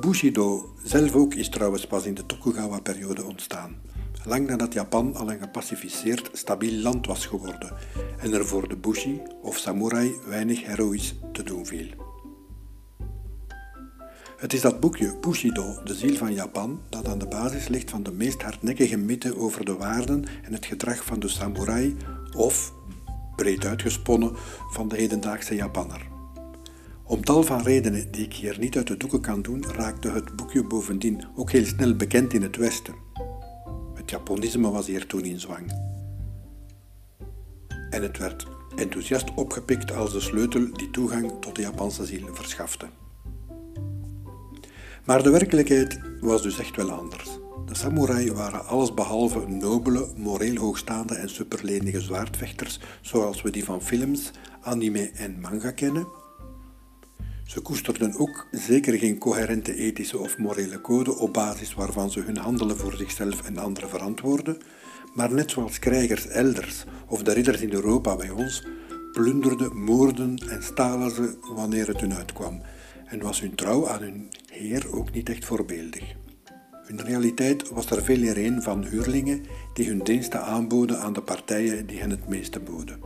Bushido 0.00 0.74
zelf 0.84 1.14
ook 1.14 1.34
is 1.34 1.48
trouwens 1.48 1.86
pas 1.86 2.06
in 2.06 2.14
de 2.14 2.26
Tokugawa-periode 2.26 3.24
ontstaan, 3.24 3.76
lang 4.24 4.46
nadat 4.46 4.72
Japan 4.72 5.14
al 5.14 5.30
een 5.30 5.40
gepacificeerd, 5.40 6.30
stabiel 6.32 6.82
land 6.82 7.06
was 7.06 7.26
geworden 7.26 7.72
en 8.18 8.32
er 8.32 8.46
voor 8.46 8.68
de 8.68 8.76
Bushi 8.76 9.20
of 9.42 9.56
samurai 9.56 10.12
weinig 10.26 10.66
heroïs 10.66 11.14
te 11.32 11.42
doen 11.42 11.66
viel. 11.66 12.09
Het 14.40 14.52
is 14.52 14.60
dat 14.60 14.80
boekje 14.80 15.16
Bushido, 15.20 15.82
de 15.84 15.94
ziel 15.94 16.16
van 16.16 16.34
Japan, 16.34 16.80
dat 16.88 17.08
aan 17.08 17.18
de 17.18 17.26
basis 17.26 17.68
ligt 17.68 17.90
van 17.90 18.02
de 18.02 18.12
meest 18.12 18.42
hardnekkige 18.42 18.96
mythe 18.96 19.38
over 19.38 19.64
de 19.64 19.76
waarden 19.76 20.24
en 20.42 20.52
het 20.52 20.66
gedrag 20.66 21.04
van 21.04 21.20
de 21.20 21.28
samurai 21.28 21.96
of, 22.36 22.72
breed 23.36 23.64
uitgesponnen, 23.64 24.32
van 24.70 24.88
de 24.88 24.96
hedendaagse 24.96 25.54
Japanner. 25.54 26.06
Om 27.04 27.24
tal 27.24 27.42
van 27.42 27.62
redenen 27.62 28.10
die 28.10 28.24
ik 28.24 28.34
hier 28.34 28.58
niet 28.58 28.76
uit 28.76 28.86
de 28.86 28.96
doeken 28.96 29.20
kan 29.20 29.42
doen, 29.42 29.64
raakte 29.66 30.10
het 30.10 30.36
boekje 30.36 30.64
bovendien 30.64 31.24
ook 31.36 31.50
heel 31.50 31.64
snel 31.64 31.96
bekend 31.96 32.32
in 32.32 32.42
het 32.42 32.56
Westen. 32.56 32.94
Het 33.94 34.10
Japonisme 34.10 34.70
was 34.70 34.86
hier 34.86 35.06
toen 35.06 35.24
in 35.24 35.40
zwang. 35.40 35.72
En 37.90 38.02
het 38.02 38.18
werd 38.18 38.46
enthousiast 38.76 39.34
opgepikt 39.34 39.92
als 39.92 40.12
de 40.12 40.20
sleutel 40.20 40.72
die 40.72 40.90
toegang 40.90 41.32
tot 41.40 41.56
de 41.56 41.62
Japanse 41.62 42.04
ziel 42.04 42.34
verschafte. 42.34 42.86
Maar 45.10 45.22
de 45.22 45.30
werkelijkheid 45.30 46.00
was 46.20 46.42
dus 46.42 46.58
echt 46.58 46.76
wel 46.76 46.90
anders. 46.90 47.28
De 47.66 47.74
samurai 47.74 48.32
waren 48.32 48.66
allesbehalve 48.66 49.48
nobele, 49.48 50.06
moreel 50.16 50.56
hoogstaande 50.56 51.14
en 51.14 51.28
superlenige 51.28 52.00
zwaardvechters 52.00 52.80
zoals 53.00 53.42
we 53.42 53.50
die 53.50 53.64
van 53.64 53.82
films, 53.82 54.30
anime 54.60 55.10
en 55.14 55.40
manga 55.40 55.70
kennen. 55.70 56.06
Ze 57.44 57.60
koesterden 57.60 58.18
ook 58.18 58.46
zeker 58.50 58.98
geen 58.98 59.18
coherente 59.18 59.74
ethische 59.74 60.18
of 60.18 60.38
morele 60.38 60.80
code 60.80 61.16
op 61.18 61.32
basis 61.32 61.74
waarvan 61.74 62.10
ze 62.10 62.20
hun 62.20 62.36
handelen 62.36 62.76
voor 62.76 62.96
zichzelf 62.96 63.42
en 63.42 63.58
anderen 63.58 63.88
verantwoorden, 63.88 64.58
maar 65.14 65.32
net 65.32 65.50
zoals 65.50 65.78
krijgers 65.78 66.26
elders 66.26 66.84
of 67.06 67.22
de 67.22 67.32
ridders 67.32 67.60
in 67.60 67.72
Europa 67.72 68.16
bij 68.16 68.30
ons, 68.30 68.66
plunderden, 69.12 69.76
moorden 69.76 70.36
en 70.48 70.62
stalen 70.62 71.10
ze 71.10 71.36
wanneer 71.54 71.86
het 71.86 72.00
hun 72.00 72.14
uitkwam 72.14 72.62
en 73.10 73.22
was 73.22 73.40
hun 73.40 73.54
trouw 73.54 73.88
aan 73.88 74.00
hun 74.00 74.28
heer 74.52 74.92
ook 74.92 75.12
niet 75.12 75.28
echt 75.28 75.44
voorbeeldig. 75.44 76.14
In 76.86 77.00
realiteit 77.00 77.68
was 77.68 77.90
er 77.90 78.02
veel 78.02 78.36
een 78.36 78.62
van 78.62 78.84
huurlingen 78.84 79.44
die 79.72 79.88
hun 79.88 79.98
diensten 79.98 80.42
aanboden 80.42 81.00
aan 81.00 81.12
de 81.12 81.22
partijen 81.22 81.86
die 81.86 82.00
hen 82.00 82.10
het 82.10 82.28
meeste 82.28 82.60
boden. 82.60 83.00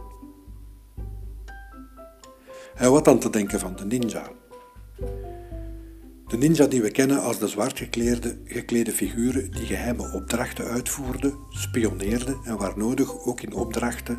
En 2.75 2.91
wat 2.91 3.05
dan 3.05 3.19
te 3.19 3.31
denken 3.31 3.61
van 3.61 3.77
de 3.77 3.85
ninja? 3.85 4.31
De 6.27 6.37
ninja 6.37 6.67
die 6.67 6.83
we 6.83 6.91
kennen 6.91 7.23
als 7.23 7.39
de 7.39 7.49
zwart 7.49 7.79
geklede, 7.79 8.37
geklede 8.45 8.93
figuren 8.93 9.51
die 9.51 9.67
geheime 9.67 10.13
opdrachten 10.13 10.65
uitvoerden, 10.65 11.35
spioneerden 11.51 12.39
en 12.45 12.57
waar 12.57 12.79
nodig 12.79 13.27
ook 13.27 13.41
in 13.41 13.53
opdrachten 13.53 14.19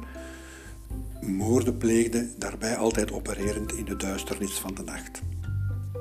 moorden 1.22 1.78
pleegden, 1.78 2.34
daarbij 2.38 2.76
altijd 2.76 3.12
opererend 3.12 3.74
in 3.74 3.86
de 3.86 3.96
duisternis 3.96 4.54
van 4.60 4.74
de 4.74 4.84
nacht. 4.84 5.22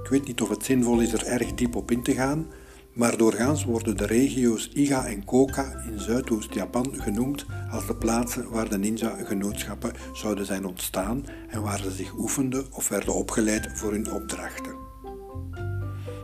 Ik 0.04 0.10
weet 0.10 0.26
niet 0.26 0.40
of 0.40 0.48
het 0.48 0.64
zinvol 0.64 1.00
is 1.00 1.12
er 1.12 1.26
erg 1.26 1.54
diep 1.54 1.76
op 1.76 1.90
in 1.90 2.02
te 2.02 2.14
gaan, 2.14 2.46
maar 2.92 3.16
doorgaans 3.16 3.64
worden 3.64 3.96
de 3.96 4.06
regio's 4.06 4.70
Iga 4.74 5.06
en 5.06 5.24
Koka 5.24 5.82
in 5.90 6.00
Zuidoost-Japan 6.00 6.94
genoemd 7.00 7.46
als 7.70 7.86
de 7.86 7.96
plaatsen 7.96 8.50
waar 8.50 8.68
de 8.68 8.78
ninja-genootschappen 8.78 9.92
zouden 10.12 10.46
zijn 10.46 10.64
ontstaan 10.64 11.24
en 11.48 11.62
waar 11.62 11.78
ze 11.78 11.90
zich 11.90 12.14
oefenden 12.18 12.66
of 12.72 12.88
werden 12.88 13.14
opgeleid 13.14 13.68
voor 13.74 13.92
hun 13.92 14.12
opdrachten. 14.12 14.74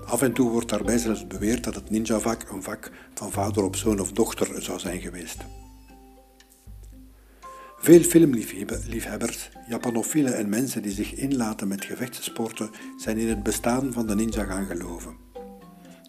Af 0.07 0.23
en 0.23 0.33
toe 0.33 0.51
wordt 0.51 0.69
daarbij 0.69 0.99
zelfs 0.99 1.27
beweerd 1.27 1.65
dat 1.65 1.75
het 1.75 1.91
ninja-vak 1.91 2.49
een 2.51 2.63
vak 2.63 2.91
van 3.15 3.33
vader 3.33 3.65
op 3.65 3.77
zoon 3.77 4.01
of 4.01 4.13
dochter 4.13 4.63
zou 4.63 4.79
zijn 4.79 5.01
geweest. 5.01 5.39
Veel 7.83 8.03
filmliefhebbers, 8.03 9.51
Japanofielen 9.69 10.37
en 10.37 10.49
mensen 10.49 10.83
die 10.83 10.93
zich 10.93 11.15
inlaten 11.15 11.69
met 11.69 11.85
gevechtssporten 11.85 12.71
zijn 12.97 13.19
in 13.19 13.29
het 13.29 13.43
bestaan 13.43 13.93
van 13.93 14.07
de 14.07 14.15
ninja 14.15 14.45
gaan 14.45 14.67
geloven. 14.67 15.17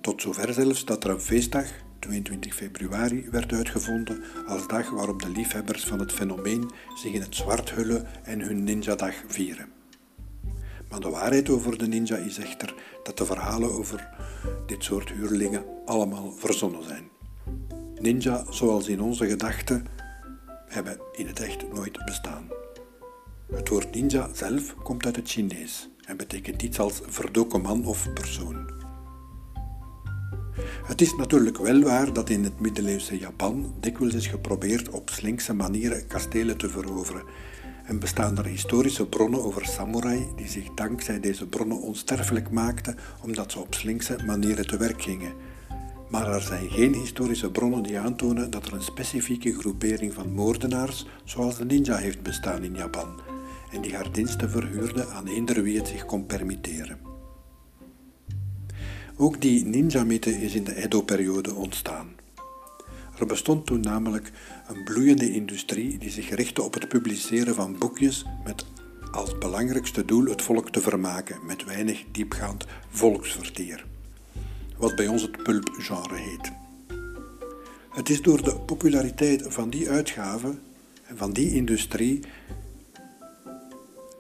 Tot 0.01 0.21
zover 0.21 0.53
zelfs 0.53 0.85
dat 0.85 1.03
er 1.03 1.09
een 1.09 1.19
feestdag, 1.19 1.65
22 1.99 2.55
februari, 2.55 3.27
werd 3.29 3.53
uitgevonden 3.53 4.23
als 4.47 4.67
dag 4.67 4.89
waarop 4.89 5.21
de 5.21 5.29
liefhebbers 5.29 5.85
van 5.85 5.99
het 5.99 6.11
fenomeen 6.11 6.71
zich 6.95 7.13
in 7.13 7.21
het 7.21 7.35
zwart 7.35 7.71
hullen 7.71 8.07
en 8.23 8.39
hun 8.39 8.63
ninja-dag 8.63 9.15
vieren. 9.27 9.69
Maar 10.89 10.99
de 10.99 11.09
waarheid 11.09 11.49
over 11.49 11.77
de 11.77 11.87
ninja 11.87 12.15
is 12.15 12.37
echter 12.37 12.73
dat 13.03 13.17
de 13.17 13.25
verhalen 13.25 13.71
over 13.71 14.09
dit 14.65 14.83
soort 14.83 15.09
huurlingen 15.09 15.65
allemaal 15.85 16.31
verzonnen 16.31 16.83
zijn. 16.83 17.09
Ninja, 17.99 18.45
zoals 18.49 18.87
in 18.87 19.01
onze 19.01 19.27
gedachten, 19.27 19.85
hebben 20.73 20.99
in 21.11 21.27
het 21.27 21.39
echt 21.39 21.73
nooit 21.73 22.05
bestaan. 22.05 22.49
Het 23.51 23.69
woord 23.69 23.95
ninja 23.95 24.29
zelf 24.33 24.75
komt 24.75 25.05
uit 25.05 25.15
het 25.15 25.29
Chinees 25.29 25.89
en 26.05 26.17
betekent 26.17 26.61
iets 26.61 26.79
als 26.79 27.01
verdoken 27.05 27.61
man 27.61 27.85
of 27.85 28.13
persoon. 28.13 28.69
Het 30.85 31.01
is 31.01 31.15
natuurlijk 31.15 31.57
wel 31.57 31.81
waar 31.81 32.13
dat 32.13 32.29
in 32.29 32.43
het 32.43 32.59
middeleeuwse 32.59 33.17
Japan 33.17 33.73
dikwijls 33.79 34.13
is 34.13 34.27
geprobeerd 34.27 34.89
op 34.89 35.09
slinkse 35.09 35.53
manieren 35.53 36.07
kastelen 36.07 36.57
te 36.57 36.69
veroveren 36.69 37.23
en 37.85 37.99
bestaan 37.99 38.37
er 38.37 38.45
historische 38.45 39.05
bronnen 39.05 39.43
over 39.43 39.65
samurai 39.65 40.27
die 40.35 40.47
zich 40.47 40.73
dankzij 40.73 41.19
deze 41.19 41.47
bronnen 41.47 41.81
onsterfelijk 41.81 42.51
maakten 42.51 42.97
omdat 43.21 43.51
ze 43.51 43.59
op 43.59 43.73
slinkse 43.73 44.17
manieren 44.25 44.67
te 44.67 44.77
werk 44.77 45.01
gingen 45.01 45.33
maar 46.11 46.33
er 46.33 46.41
zijn 46.41 46.69
geen 46.69 46.93
historische 46.93 47.51
bronnen 47.51 47.83
die 47.83 47.99
aantonen 47.99 48.51
dat 48.51 48.65
er 48.65 48.73
een 48.73 48.81
specifieke 48.81 49.53
groepering 49.53 50.13
van 50.13 50.33
moordenaars 50.33 51.05
zoals 51.23 51.57
de 51.57 51.65
ninja 51.65 51.95
heeft 51.95 52.21
bestaan 52.21 52.63
in 52.63 52.75
Japan 52.75 53.19
en 53.71 53.81
die 53.81 53.95
haar 53.95 54.11
diensten 54.11 54.49
verhuurde 54.49 55.07
aan 55.07 55.27
eender 55.27 55.63
wie 55.63 55.77
het 55.77 55.87
zich 55.87 56.05
kon 56.05 56.25
permitteren. 56.25 56.99
Ook 59.17 59.41
die 59.41 59.65
ninja-mythe 59.65 60.41
is 60.41 60.53
in 60.53 60.63
de 60.63 60.75
Edo-periode 60.75 61.53
ontstaan. 61.53 62.07
Er 63.19 63.25
bestond 63.25 63.65
toen 63.65 63.81
namelijk 63.81 64.31
een 64.67 64.83
bloeiende 64.83 65.31
industrie 65.31 65.97
die 65.97 66.09
zich 66.09 66.29
richtte 66.29 66.61
op 66.61 66.73
het 66.73 66.87
publiceren 66.87 67.55
van 67.55 67.77
boekjes 67.77 68.25
met 68.45 68.65
als 69.11 69.37
belangrijkste 69.37 70.05
doel 70.05 70.25
het 70.25 70.41
volk 70.41 70.69
te 70.69 70.81
vermaken 70.81 71.45
met 71.45 71.63
weinig 71.63 72.03
diepgaand 72.11 72.65
volksvertier. 72.89 73.90
Wat 74.81 74.95
bij 74.95 75.07
ons 75.07 75.21
het 75.21 75.43
pulpgenre 75.43 76.15
heet. 76.15 76.51
Het 77.89 78.09
is 78.09 78.21
door 78.21 78.43
de 78.43 78.55
populariteit 78.55 79.45
van 79.47 79.69
die 79.69 79.89
uitgave 79.89 80.55
en 81.03 81.17
van 81.17 81.33
die 81.33 81.53
industrie 81.55 82.19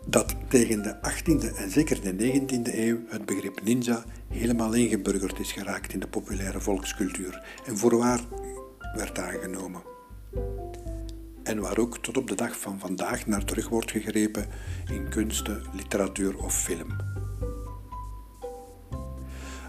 dat 0.05 0.35
tegen 0.47 0.83
de 0.83 0.95
18e 0.95 1.55
en 1.55 1.71
zeker 1.71 2.01
de 2.01 2.13
19e 2.13 2.75
eeuw 2.77 2.97
het 3.07 3.25
begrip 3.25 3.63
ninja 3.63 4.03
helemaal 4.27 4.73
ingeburgerd 4.73 5.39
is 5.39 5.51
geraakt 5.51 5.93
in 5.93 5.99
de 5.99 6.07
populaire 6.07 6.59
volkscultuur 6.59 7.43
en 7.65 7.77
voorwaar 7.77 8.19
werd 8.95 9.19
aangenomen. 9.19 9.81
En 11.43 11.59
waar 11.59 11.77
ook 11.77 11.97
tot 11.97 12.17
op 12.17 12.27
de 12.27 12.35
dag 12.35 12.59
van 12.59 12.79
vandaag 12.79 13.25
naar 13.25 13.45
terug 13.45 13.69
wordt 13.69 13.91
gegrepen 13.91 14.45
in 14.91 15.09
kunsten, 15.09 15.61
literatuur 15.73 16.37
of 16.37 16.61
film. 16.61 16.95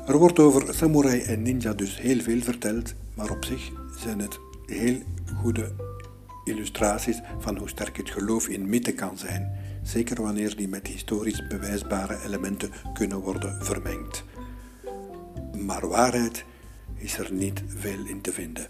Er 0.07 0.19
wordt 0.19 0.39
over 0.39 0.75
samurai 0.75 1.21
en 1.21 1.43
ninja 1.43 1.73
dus 1.73 2.01
heel 2.01 2.21
veel 2.21 2.41
verteld, 2.41 2.95
maar 3.15 3.31
op 3.31 3.45
zich 3.45 3.71
zijn 3.97 4.19
het 4.19 4.39
heel 4.67 4.97
goede 5.37 5.73
illustraties 6.45 7.21
van 7.39 7.57
hoe 7.57 7.69
sterk 7.69 7.97
het 7.97 8.11
geloof 8.11 8.49
in 8.49 8.69
mythe 8.69 8.93
kan 8.93 9.19
zijn, 9.19 9.51
zeker 9.83 10.23
wanneer 10.23 10.57
die 10.57 10.69
met 10.69 10.87
historisch 10.87 11.47
bewijsbare 11.47 12.19
elementen 12.25 12.71
kunnen 12.95 13.19
worden 13.19 13.65
vermengd. 13.65 14.25
Maar 15.59 15.89
waarheid 15.89 16.45
is 16.97 17.19
er 17.19 17.33
niet 17.33 17.63
veel 17.67 18.07
in 18.07 18.21
te 18.21 18.33
vinden. 18.33 18.67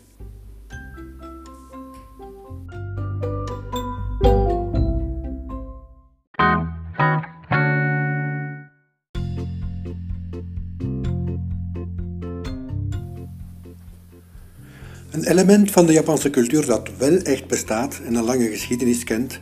Een 15.22 15.30
element 15.30 15.70
van 15.70 15.86
de 15.86 15.92
Japanse 15.92 16.30
cultuur 16.30 16.66
dat 16.66 16.90
wel 16.98 17.16
echt 17.16 17.46
bestaat 17.46 18.00
en 18.04 18.14
een 18.14 18.24
lange 18.24 18.48
geschiedenis 18.48 19.04
kent, 19.04 19.40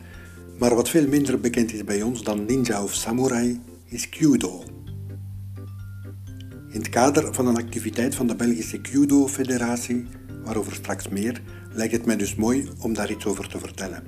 maar 0.59 0.75
wat 0.75 0.89
veel 0.89 1.07
minder 1.07 1.39
bekend 1.39 1.73
is 1.73 1.83
bij 1.83 2.01
ons 2.01 2.23
dan 2.23 2.45
ninja 2.45 2.83
of 2.83 2.93
samurai, 2.93 3.61
is 3.85 4.09
Kyudo. 4.09 4.63
In 6.69 6.79
het 6.79 6.89
kader 6.89 7.33
van 7.33 7.47
een 7.47 7.57
activiteit 7.57 8.15
van 8.15 8.27
de 8.27 8.35
Belgische 8.35 8.81
Kyudo-federatie, 8.81 10.05
waarover 10.43 10.73
straks 10.73 11.07
meer, 11.07 11.41
lijkt 11.73 11.93
het 11.93 12.05
mij 12.05 12.17
dus 12.17 12.35
mooi 12.35 12.69
om 12.79 12.93
daar 12.93 13.11
iets 13.11 13.25
over 13.25 13.47
te 13.47 13.59
vertellen. 13.59 14.03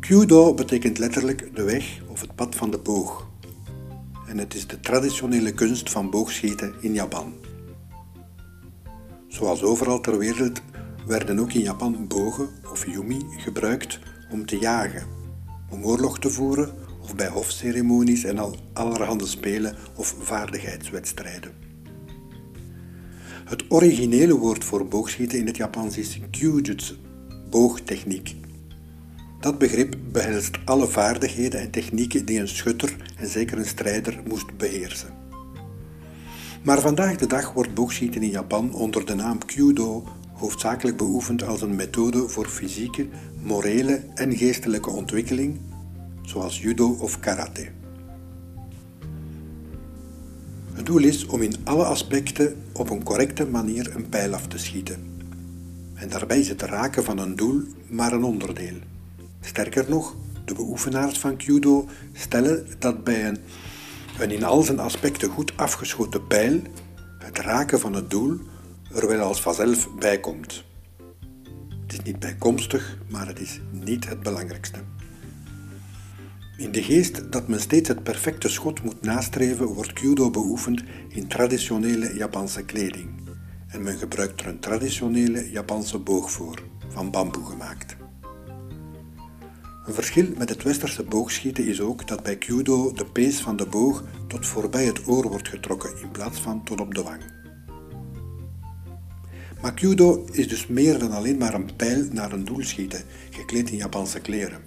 Kyudo 0.00 0.54
betekent 0.54 0.98
letterlijk 0.98 1.50
de 1.54 1.62
weg 1.62 2.00
of 2.06 2.20
het 2.20 2.34
pad 2.34 2.54
van 2.54 2.70
de 2.70 2.78
boog. 2.78 3.28
En 4.26 4.38
het 4.38 4.54
is 4.54 4.66
de 4.66 4.80
traditionele 4.80 5.52
kunst 5.52 5.90
van 5.90 6.10
boogschieten 6.10 6.74
in 6.80 6.92
Japan. 6.92 7.34
Zoals 9.30 9.62
overal 9.62 10.00
ter 10.00 10.18
wereld 10.18 10.60
werden 11.06 11.38
ook 11.38 11.52
in 11.52 11.60
Japan 11.60 12.06
bogen 12.08 12.48
of 12.70 12.86
yumi 12.86 13.20
gebruikt 13.36 13.98
om 14.30 14.46
te 14.46 14.58
jagen, 14.58 15.06
om 15.70 15.84
oorlog 15.84 16.18
te 16.18 16.30
voeren 16.30 16.74
of 17.02 17.14
bij 17.14 17.28
hofceremonies 17.28 18.24
en 18.24 18.38
al 18.38 18.56
allerhande 18.72 19.26
spelen 19.26 19.76
of 19.96 20.14
vaardigheidswedstrijden. 20.18 21.52
Het 23.44 23.64
originele 23.68 24.38
woord 24.38 24.64
voor 24.64 24.88
boogschieten 24.88 25.38
in 25.38 25.46
het 25.46 25.56
Japans 25.56 25.96
is 25.96 26.20
kyujutsu, 26.30 26.94
boogtechniek. 27.50 28.34
Dat 29.40 29.58
begrip 29.58 29.96
behelst 30.12 30.58
alle 30.64 30.88
vaardigheden 30.88 31.60
en 31.60 31.70
technieken 31.70 32.24
die 32.24 32.40
een 32.40 32.48
schutter 32.48 32.96
en 33.16 33.28
zeker 33.28 33.58
een 33.58 33.66
strijder 33.66 34.20
moest 34.28 34.56
beheersen. 34.56 35.29
Maar 36.62 36.80
vandaag 36.80 37.16
de 37.16 37.26
dag 37.26 37.52
wordt 37.52 37.74
boogschieten 37.74 38.22
in 38.22 38.30
Japan 38.30 38.72
onder 38.72 39.06
de 39.06 39.14
naam 39.14 39.44
Kyudo 39.44 40.04
hoofdzakelijk 40.32 40.96
beoefend 40.96 41.42
als 41.42 41.62
een 41.62 41.74
methode 41.74 42.28
voor 42.28 42.46
fysieke, 42.46 43.06
morele 43.42 44.02
en 44.14 44.36
geestelijke 44.36 44.90
ontwikkeling, 44.90 45.60
zoals 46.22 46.60
judo 46.60 46.88
of 46.88 47.20
karate. 47.20 47.68
Het 50.72 50.86
doel 50.86 51.02
is 51.02 51.26
om 51.26 51.42
in 51.42 51.54
alle 51.64 51.84
aspecten 51.84 52.56
op 52.72 52.90
een 52.90 53.02
correcte 53.02 53.46
manier 53.46 53.96
een 53.96 54.08
pijl 54.08 54.34
af 54.34 54.46
te 54.46 54.58
schieten. 54.58 55.22
En 55.94 56.08
daarbij 56.08 56.38
is 56.38 56.48
het 56.48 56.62
raken 56.62 57.04
van 57.04 57.18
een 57.18 57.36
doel 57.36 57.62
maar 57.86 58.12
een 58.12 58.24
onderdeel. 58.24 58.76
Sterker 59.40 59.84
nog, 59.88 60.16
de 60.44 60.54
beoefenaars 60.54 61.18
van 61.18 61.36
Kyudo 61.36 61.88
stellen 62.12 62.66
dat 62.78 63.04
bij 63.04 63.28
een 63.28 63.38
een 64.20 64.30
in 64.30 64.44
al 64.44 64.62
zijn 64.62 64.78
aspecten 64.78 65.30
goed 65.30 65.56
afgeschoten 65.56 66.26
pijl, 66.26 66.62
het 67.18 67.38
raken 67.38 67.80
van 67.80 67.92
het 67.92 68.10
doel, 68.10 68.38
er 68.94 69.08
wel 69.08 69.20
als 69.20 69.40
vanzelf 69.40 69.88
bij 69.98 70.20
komt. 70.20 70.64
Het 71.82 71.92
is 71.92 72.02
niet 72.02 72.18
bijkomstig, 72.18 72.98
maar 73.08 73.26
het 73.26 73.40
is 73.40 73.60
niet 73.70 74.08
het 74.08 74.20
belangrijkste. 74.20 74.78
In 76.56 76.72
de 76.72 76.82
geest 76.82 77.32
dat 77.32 77.48
men 77.48 77.60
steeds 77.60 77.88
het 77.88 78.02
perfecte 78.02 78.48
schot 78.48 78.82
moet 78.82 79.02
nastreven, 79.02 79.66
wordt 79.66 79.92
Kyudo 79.92 80.30
beoefend 80.30 80.82
in 81.08 81.26
traditionele 81.26 82.14
Japanse 82.14 82.64
kleding. 82.64 83.08
En 83.68 83.82
men 83.82 83.98
gebruikt 83.98 84.40
er 84.40 84.46
een 84.46 84.60
traditionele 84.60 85.50
Japanse 85.50 85.98
boog 85.98 86.30
voor, 86.30 86.62
van 86.88 87.10
bamboe 87.10 87.46
gemaakt. 87.46 87.96
Een 89.86 89.94
verschil 89.94 90.26
met 90.36 90.48
het 90.48 90.62
westerse 90.62 91.02
boogschieten 91.02 91.66
is 91.66 91.80
ook 91.80 92.06
dat 92.08 92.22
bij 92.22 92.36
Kyudo 92.36 92.92
de 92.92 93.04
pees 93.04 93.40
van 93.40 93.56
de 93.56 93.66
boog 93.66 94.04
tot 94.26 94.46
voorbij 94.46 94.84
het 94.84 95.08
oor 95.08 95.28
wordt 95.28 95.48
getrokken 95.48 96.00
in 96.02 96.10
plaats 96.10 96.40
van 96.40 96.64
tot 96.64 96.80
op 96.80 96.94
de 96.94 97.02
wang. 97.02 97.22
Maar 99.60 99.74
Kyudo 99.74 100.24
is 100.32 100.48
dus 100.48 100.66
meer 100.66 100.98
dan 100.98 101.10
alleen 101.10 101.38
maar 101.38 101.54
een 101.54 101.76
pijl 101.76 102.06
naar 102.12 102.32
een 102.32 102.44
doel 102.44 102.62
schieten, 102.62 103.02
gekleed 103.30 103.70
in 103.70 103.76
Japanse 103.76 104.20
kleren. 104.20 104.60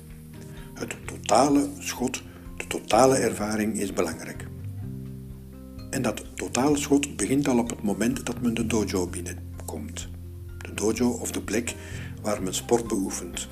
Het 0.74 0.96
totale 1.06 1.70
schot, 1.80 2.22
de 2.58 2.68
totale 2.68 3.16
ervaring 3.16 3.80
is 3.80 3.94
belangrijk. 3.94 4.48
En 5.90 6.02
dat 6.02 6.26
totale 6.36 6.78
schot 6.78 7.16
begint 7.16 7.48
al 7.48 7.58
op 7.58 7.70
het 7.70 7.84
moment 7.84 8.26
dat 8.26 8.42
men 8.42 8.54
de 8.54 8.66
dojo 8.68 9.08
binnenkomt. 9.08 10.08
De 10.58 10.74
dojo 10.74 11.10
of 11.10 11.32
de 11.32 11.42
plek 11.42 11.76
waar 12.22 12.44
men 12.44 12.54
sport 12.54 12.88
beoefent. 12.88 13.48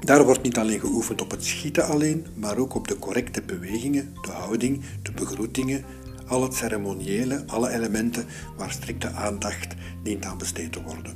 Daar 0.00 0.24
wordt 0.24 0.42
niet 0.42 0.58
alleen 0.58 0.80
geoefend 0.80 1.22
op 1.22 1.30
het 1.30 1.44
schieten 1.44 1.86
alleen, 1.86 2.26
maar 2.34 2.58
ook 2.58 2.74
op 2.74 2.88
de 2.88 2.98
correcte 2.98 3.42
bewegingen, 3.42 4.14
de 4.22 4.30
houding, 4.30 4.80
de 5.02 5.12
begroetingen, 5.12 5.84
al 6.26 6.42
het 6.42 6.54
ceremoniële, 6.54 7.42
alle 7.46 7.70
elementen 7.70 8.26
waar 8.56 8.70
strikte 8.70 9.10
aandacht 9.10 9.74
dient 10.02 10.24
aan 10.24 10.38
besteed 10.38 10.72
te 10.72 10.82
worden. 10.82 11.14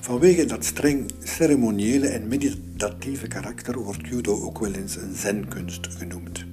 Vanwege 0.00 0.44
dat 0.44 0.64
streng 0.64 1.10
ceremoniële 1.22 2.08
en 2.08 2.28
meditatieve 2.28 3.26
karakter 3.26 3.78
wordt 3.78 4.08
judo 4.08 4.42
ook 4.42 4.58
wel 4.58 4.72
eens 4.72 4.96
een 4.96 5.14
zenkunst 5.14 5.86
genoemd. 5.86 6.44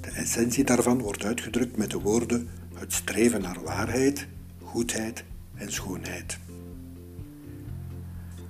De 0.00 0.10
essentie 0.10 0.64
daarvan 0.64 1.00
wordt 1.00 1.24
uitgedrukt 1.24 1.76
met 1.76 1.90
de 1.90 2.00
woorden 2.00 2.48
het 2.74 2.92
streven 2.92 3.42
naar 3.42 3.62
waarheid, 3.64 4.26
goedheid 4.62 5.24
en 5.54 5.72
schoonheid. 5.72 6.38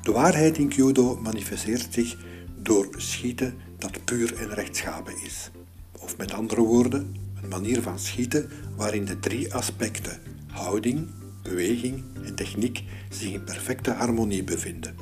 De 0.09 0.14
waarheid 0.14 0.59
in 0.59 0.68
Kyudo 0.68 1.16
manifesteert 1.23 1.87
zich 1.90 2.16
door 2.62 2.88
schieten 2.97 3.55
dat 3.79 4.05
puur 4.05 4.37
en 4.37 4.55
rechtschapen 4.55 5.14
is. 5.25 5.51
Of 5.99 6.16
met 6.16 6.33
andere 6.33 6.61
woorden, 6.61 7.16
een 7.42 7.49
manier 7.49 7.83
van 7.83 7.99
schieten 7.99 8.51
waarin 8.77 9.05
de 9.05 9.18
drie 9.18 9.55
aspecten 9.55 10.21
houding, 10.47 11.09
beweging 11.42 12.03
en 12.25 12.35
techniek 12.35 12.83
zich 13.11 13.33
in 13.33 13.44
perfecte 13.44 13.90
harmonie 13.90 14.44
bevinden. 14.44 14.94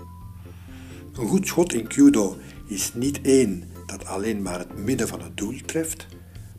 Een 1.12 1.28
goed 1.28 1.46
schot 1.46 1.72
in 1.72 1.86
Kyudo 1.86 2.36
is 2.68 2.94
niet 2.94 3.20
één 3.20 3.64
dat 3.86 4.06
alleen 4.06 4.42
maar 4.42 4.58
het 4.58 4.76
midden 4.76 5.08
van 5.08 5.22
het 5.22 5.36
doel 5.36 5.60
treft, 5.66 6.06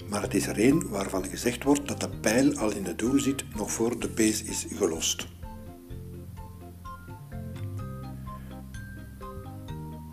maar 0.09 0.21
het 0.21 0.33
is 0.33 0.47
er 0.47 0.59
één 0.59 0.89
waarvan 0.89 1.25
gezegd 1.25 1.63
wordt 1.63 1.87
dat 1.87 1.99
de 1.99 2.09
pijl 2.09 2.57
al 2.57 2.71
in 2.71 2.85
het 2.85 2.99
doel 2.99 3.19
zit 3.19 3.43
nog 3.55 3.71
voor 3.71 3.99
de 3.99 4.09
pees 4.09 4.43
is 4.43 4.65
gelost. 4.75 5.27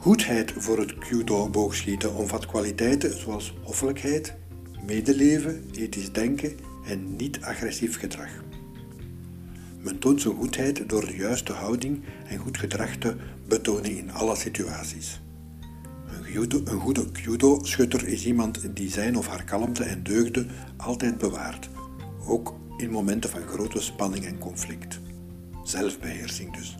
Goedheid 0.04 0.52
voor 0.56 0.78
het 0.78 0.98
Kyudo-boogschieten 0.98 2.14
omvat 2.14 2.46
kwaliteiten 2.46 3.18
zoals 3.18 3.54
hoffelijkheid, 3.62 4.34
medeleven, 4.86 5.64
ethisch 5.72 6.12
denken 6.12 6.56
en 6.86 7.16
niet-agressief 7.16 7.98
gedrag. 7.98 8.28
Men 9.80 9.98
toont 9.98 10.20
zijn 10.20 10.34
goedheid 10.34 10.88
door 10.88 11.06
de 11.06 11.16
juiste 11.16 11.52
houding 11.52 12.04
en 12.26 12.38
goed 12.38 12.58
gedrag 12.58 12.96
te 12.96 13.16
betonen 13.48 13.96
in 13.96 14.12
alle 14.12 14.36
situaties. 14.36 15.20
Een, 16.34 16.66
goede 16.66 17.10
Kyudo-schutter 17.10 18.06
is 18.06 18.26
iemand 18.26 18.76
die 18.76 18.90
zijn 18.90 19.16
of 19.16 19.26
haar 19.26 19.44
kalmte 19.44 19.84
en 19.84 20.02
deugden 20.02 20.50
altijd 20.76 21.18
bewaart, 21.18 21.68
ook 22.26 22.54
in 22.76 22.90
momenten 22.90 23.30
van 23.30 23.46
grote 23.46 23.80
spanning 23.80 24.24
en 24.24 24.38
conflict. 24.38 25.00
Zelfbeheersing 25.62 26.56
dus. 26.56 26.76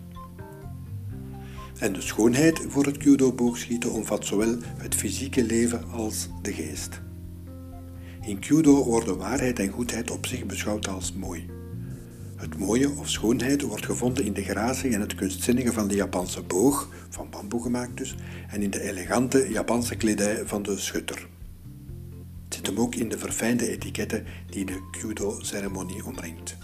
En 1.78 1.92
de 1.92 2.00
schoonheid 2.00 2.60
voor 2.68 2.84
het 2.84 3.02
judo-boogschieten 3.02 3.92
omvat 3.92 4.26
zowel 4.26 4.56
het 4.76 4.94
fysieke 4.94 5.44
leven 5.44 5.90
als 5.90 6.28
de 6.42 6.52
geest. 6.52 7.00
In 8.26 8.38
Kyudo 8.38 8.84
worden 8.84 9.16
waarheid 9.16 9.58
en 9.58 9.68
goedheid 9.68 10.10
op 10.10 10.26
zich 10.26 10.46
beschouwd 10.46 10.88
als 10.88 11.12
mooi. 11.12 11.46
Het 12.36 12.58
mooie 12.58 12.90
of 12.90 13.08
schoonheid 13.08 13.62
wordt 13.62 13.86
gevonden 13.86 14.24
in 14.24 14.32
de 14.32 14.42
gratie 14.42 14.90
en 14.90 15.00
het 15.00 15.14
kunstzinnige 15.14 15.72
van 15.72 15.88
de 15.88 15.94
Japanse 15.94 16.42
boog, 16.42 16.88
van 17.08 17.30
bamboe 17.30 17.62
gemaakt 17.62 17.96
dus, 17.96 18.16
en 18.48 18.62
in 18.62 18.70
de 18.70 18.80
elegante 18.80 19.46
Japanse 19.50 19.96
kledij 19.96 20.46
van 20.46 20.62
de 20.62 20.78
schutter. 20.78 21.28
Het 22.44 22.54
zit 22.54 22.66
hem 22.66 22.78
ook 22.78 22.94
in 22.94 23.08
de 23.08 23.18
verfijnde 23.18 23.68
etiketten 23.68 24.24
die 24.50 24.64
de 24.64 24.88
Kyudo-ceremonie 24.90 26.04
omringt. 26.04 26.56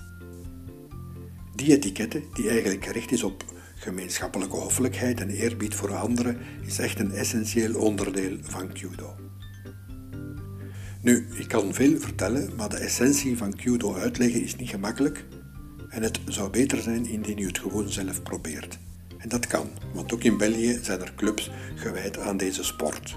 Die 1.55 1.73
etiketten, 1.73 2.23
die 2.35 2.49
eigenlijk 2.49 2.85
gericht 2.85 3.13
is 3.13 3.23
op 3.23 3.45
gemeenschappelijke 3.81 4.57
hoffelijkheid 4.57 5.21
en 5.21 5.31
eerbied 5.31 5.75
voor 5.75 5.95
anderen, 5.95 6.39
is 6.67 6.79
echt 6.79 6.99
een 6.99 7.13
essentieel 7.13 7.75
onderdeel 7.75 8.39
van 8.41 8.73
Kyudo. 8.73 9.17
Nu, 11.03 11.27
ik 11.35 11.49
kan 11.49 11.75
veel 11.75 11.99
vertellen, 12.01 12.57
maar 12.57 12.69
de 12.69 12.77
essentie 12.77 13.37
van 13.37 13.55
Kyudo 13.55 13.95
uitleggen 13.95 14.43
is 14.43 14.57
niet 14.57 14.69
gemakkelijk 14.69 15.25
en 15.89 16.03
het 16.03 16.21
zou 16.27 16.51
beter 16.51 16.83
zijn 16.83 17.07
indien 17.07 17.39
u 17.39 17.47
het 17.47 17.59
gewoon 17.59 17.89
zelf 17.89 18.23
probeert. 18.23 18.79
En 19.19 19.29
dat 19.29 19.47
kan, 19.47 19.71
want 19.95 20.13
ook 20.13 20.23
in 20.23 20.37
België 20.37 20.79
zijn 20.83 21.01
er 21.01 21.13
clubs 21.17 21.51
gewijd 21.75 22.19
aan 22.19 22.37
deze 22.37 22.65
sport. 22.65 23.17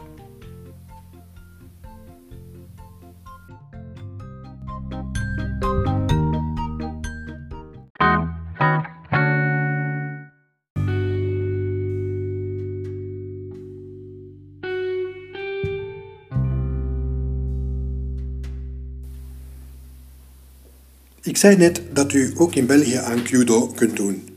Ik 21.33 21.39
zei 21.39 21.57
net 21.57 21.81
dat 21.91 22.13
u 22.13 22.33
ook 22.37 22.55
in 22.55 22.65
België 22.65 22.95
aan 22.95 23.23
Kyudo 23.23 23.67
kunt 23.67 23.95
doen. 23.95 24.27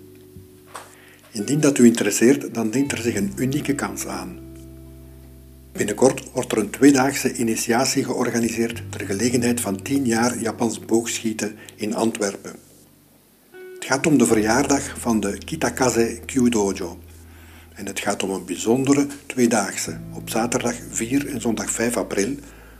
Indien 1.30 1.60
dat 1.60 1.78
u 1.78 1.84
interesseert, 1.84 2.54
dan 2.54 2.70
dient 2.70 2.92
er 2.92 2.98
zich 2.98 3.14
een 3.14 3.32
unieke 3.36 3.74
kans 3.74 4.06
aan. 4.06 4.38
Binnenkort 5.72 6.22
wordt 6.32 6.52
er 6.52 6.58
een 6.58 6.70
tweedaagse 6.70 7.34
initiatie 7.34 8.04
georganiseerd 8.04 8.82
ter 8.90 9.06
gelegenheid 9.06 9.60
van 9.60 9.82
10 9.82 10.06
jaar 10.06 10.38
Japans 10.38 10.80
boogschieten 10.80 11.56
in 11.74 11.94
Antwerpen. 11.94 12.56
Het 13.74 13.84
gaat 13.84 14.06
om 14.06 14.18
de 14.18 14.26
verjaardag 14.26 14.94
van 14.98 15.20
de 15.20 15.38
Kitakaze 15.38 16.20
Kyudojo. 16.26 16.98
En 17.74 17.86
het 17.86 18.00
gaat 18.00 18.22
om 18.22 18.30
een 18.30 18.44
bijzondere 18.44 19.06
tweedaagse 19.26 19.98
op 20.12 20.30
zaterdag 20.30 20.74
4 20.90 21.28
en 21.28 21.40
zondag 21.40 21.70
5 21.70 21.96
april, 21.96 22.34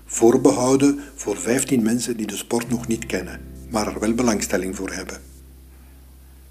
voorbehouden 0.04 1.00
voor 1.14 1.36
15 1.36 1.82
mensen 1.82 2.16
die 2.16 2.26
de 2.26 2.36
sport 2.36 2.68
nog 2.68 2.86
niet 2.86 3.06
kennen 3.06 3.55
maar 3.68 3.86
er 3.86 4.00
wel 4.00 4.14
belangstelling 4.14 4.76
voor 4.76 4.90
hebben. 4.90 5.20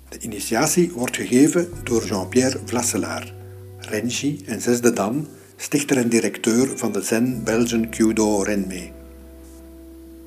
De 0.10 0.20
initiatie 0.20 0.92
wordt 0.92 1.16
gegeven 1.16 1.70
door 1.84 2.06
Jean-Pierre 2.06 2.60
Vlasselaar, 2.66 3.34
Renji 3.80 4.42
en 4.46 4.62
zesde 4.62 4.94
dan, 4.94 5.28
stichter 5.56 5.98
en 5.98 6.10
directeur 6.10 6.78
van 6.78 6.92
de 6.92 7.02
Zen 7.02 7.44
Belgian 7.44 7.90
Kyudo 7.90 8.42
Renmei, 8.42 8.92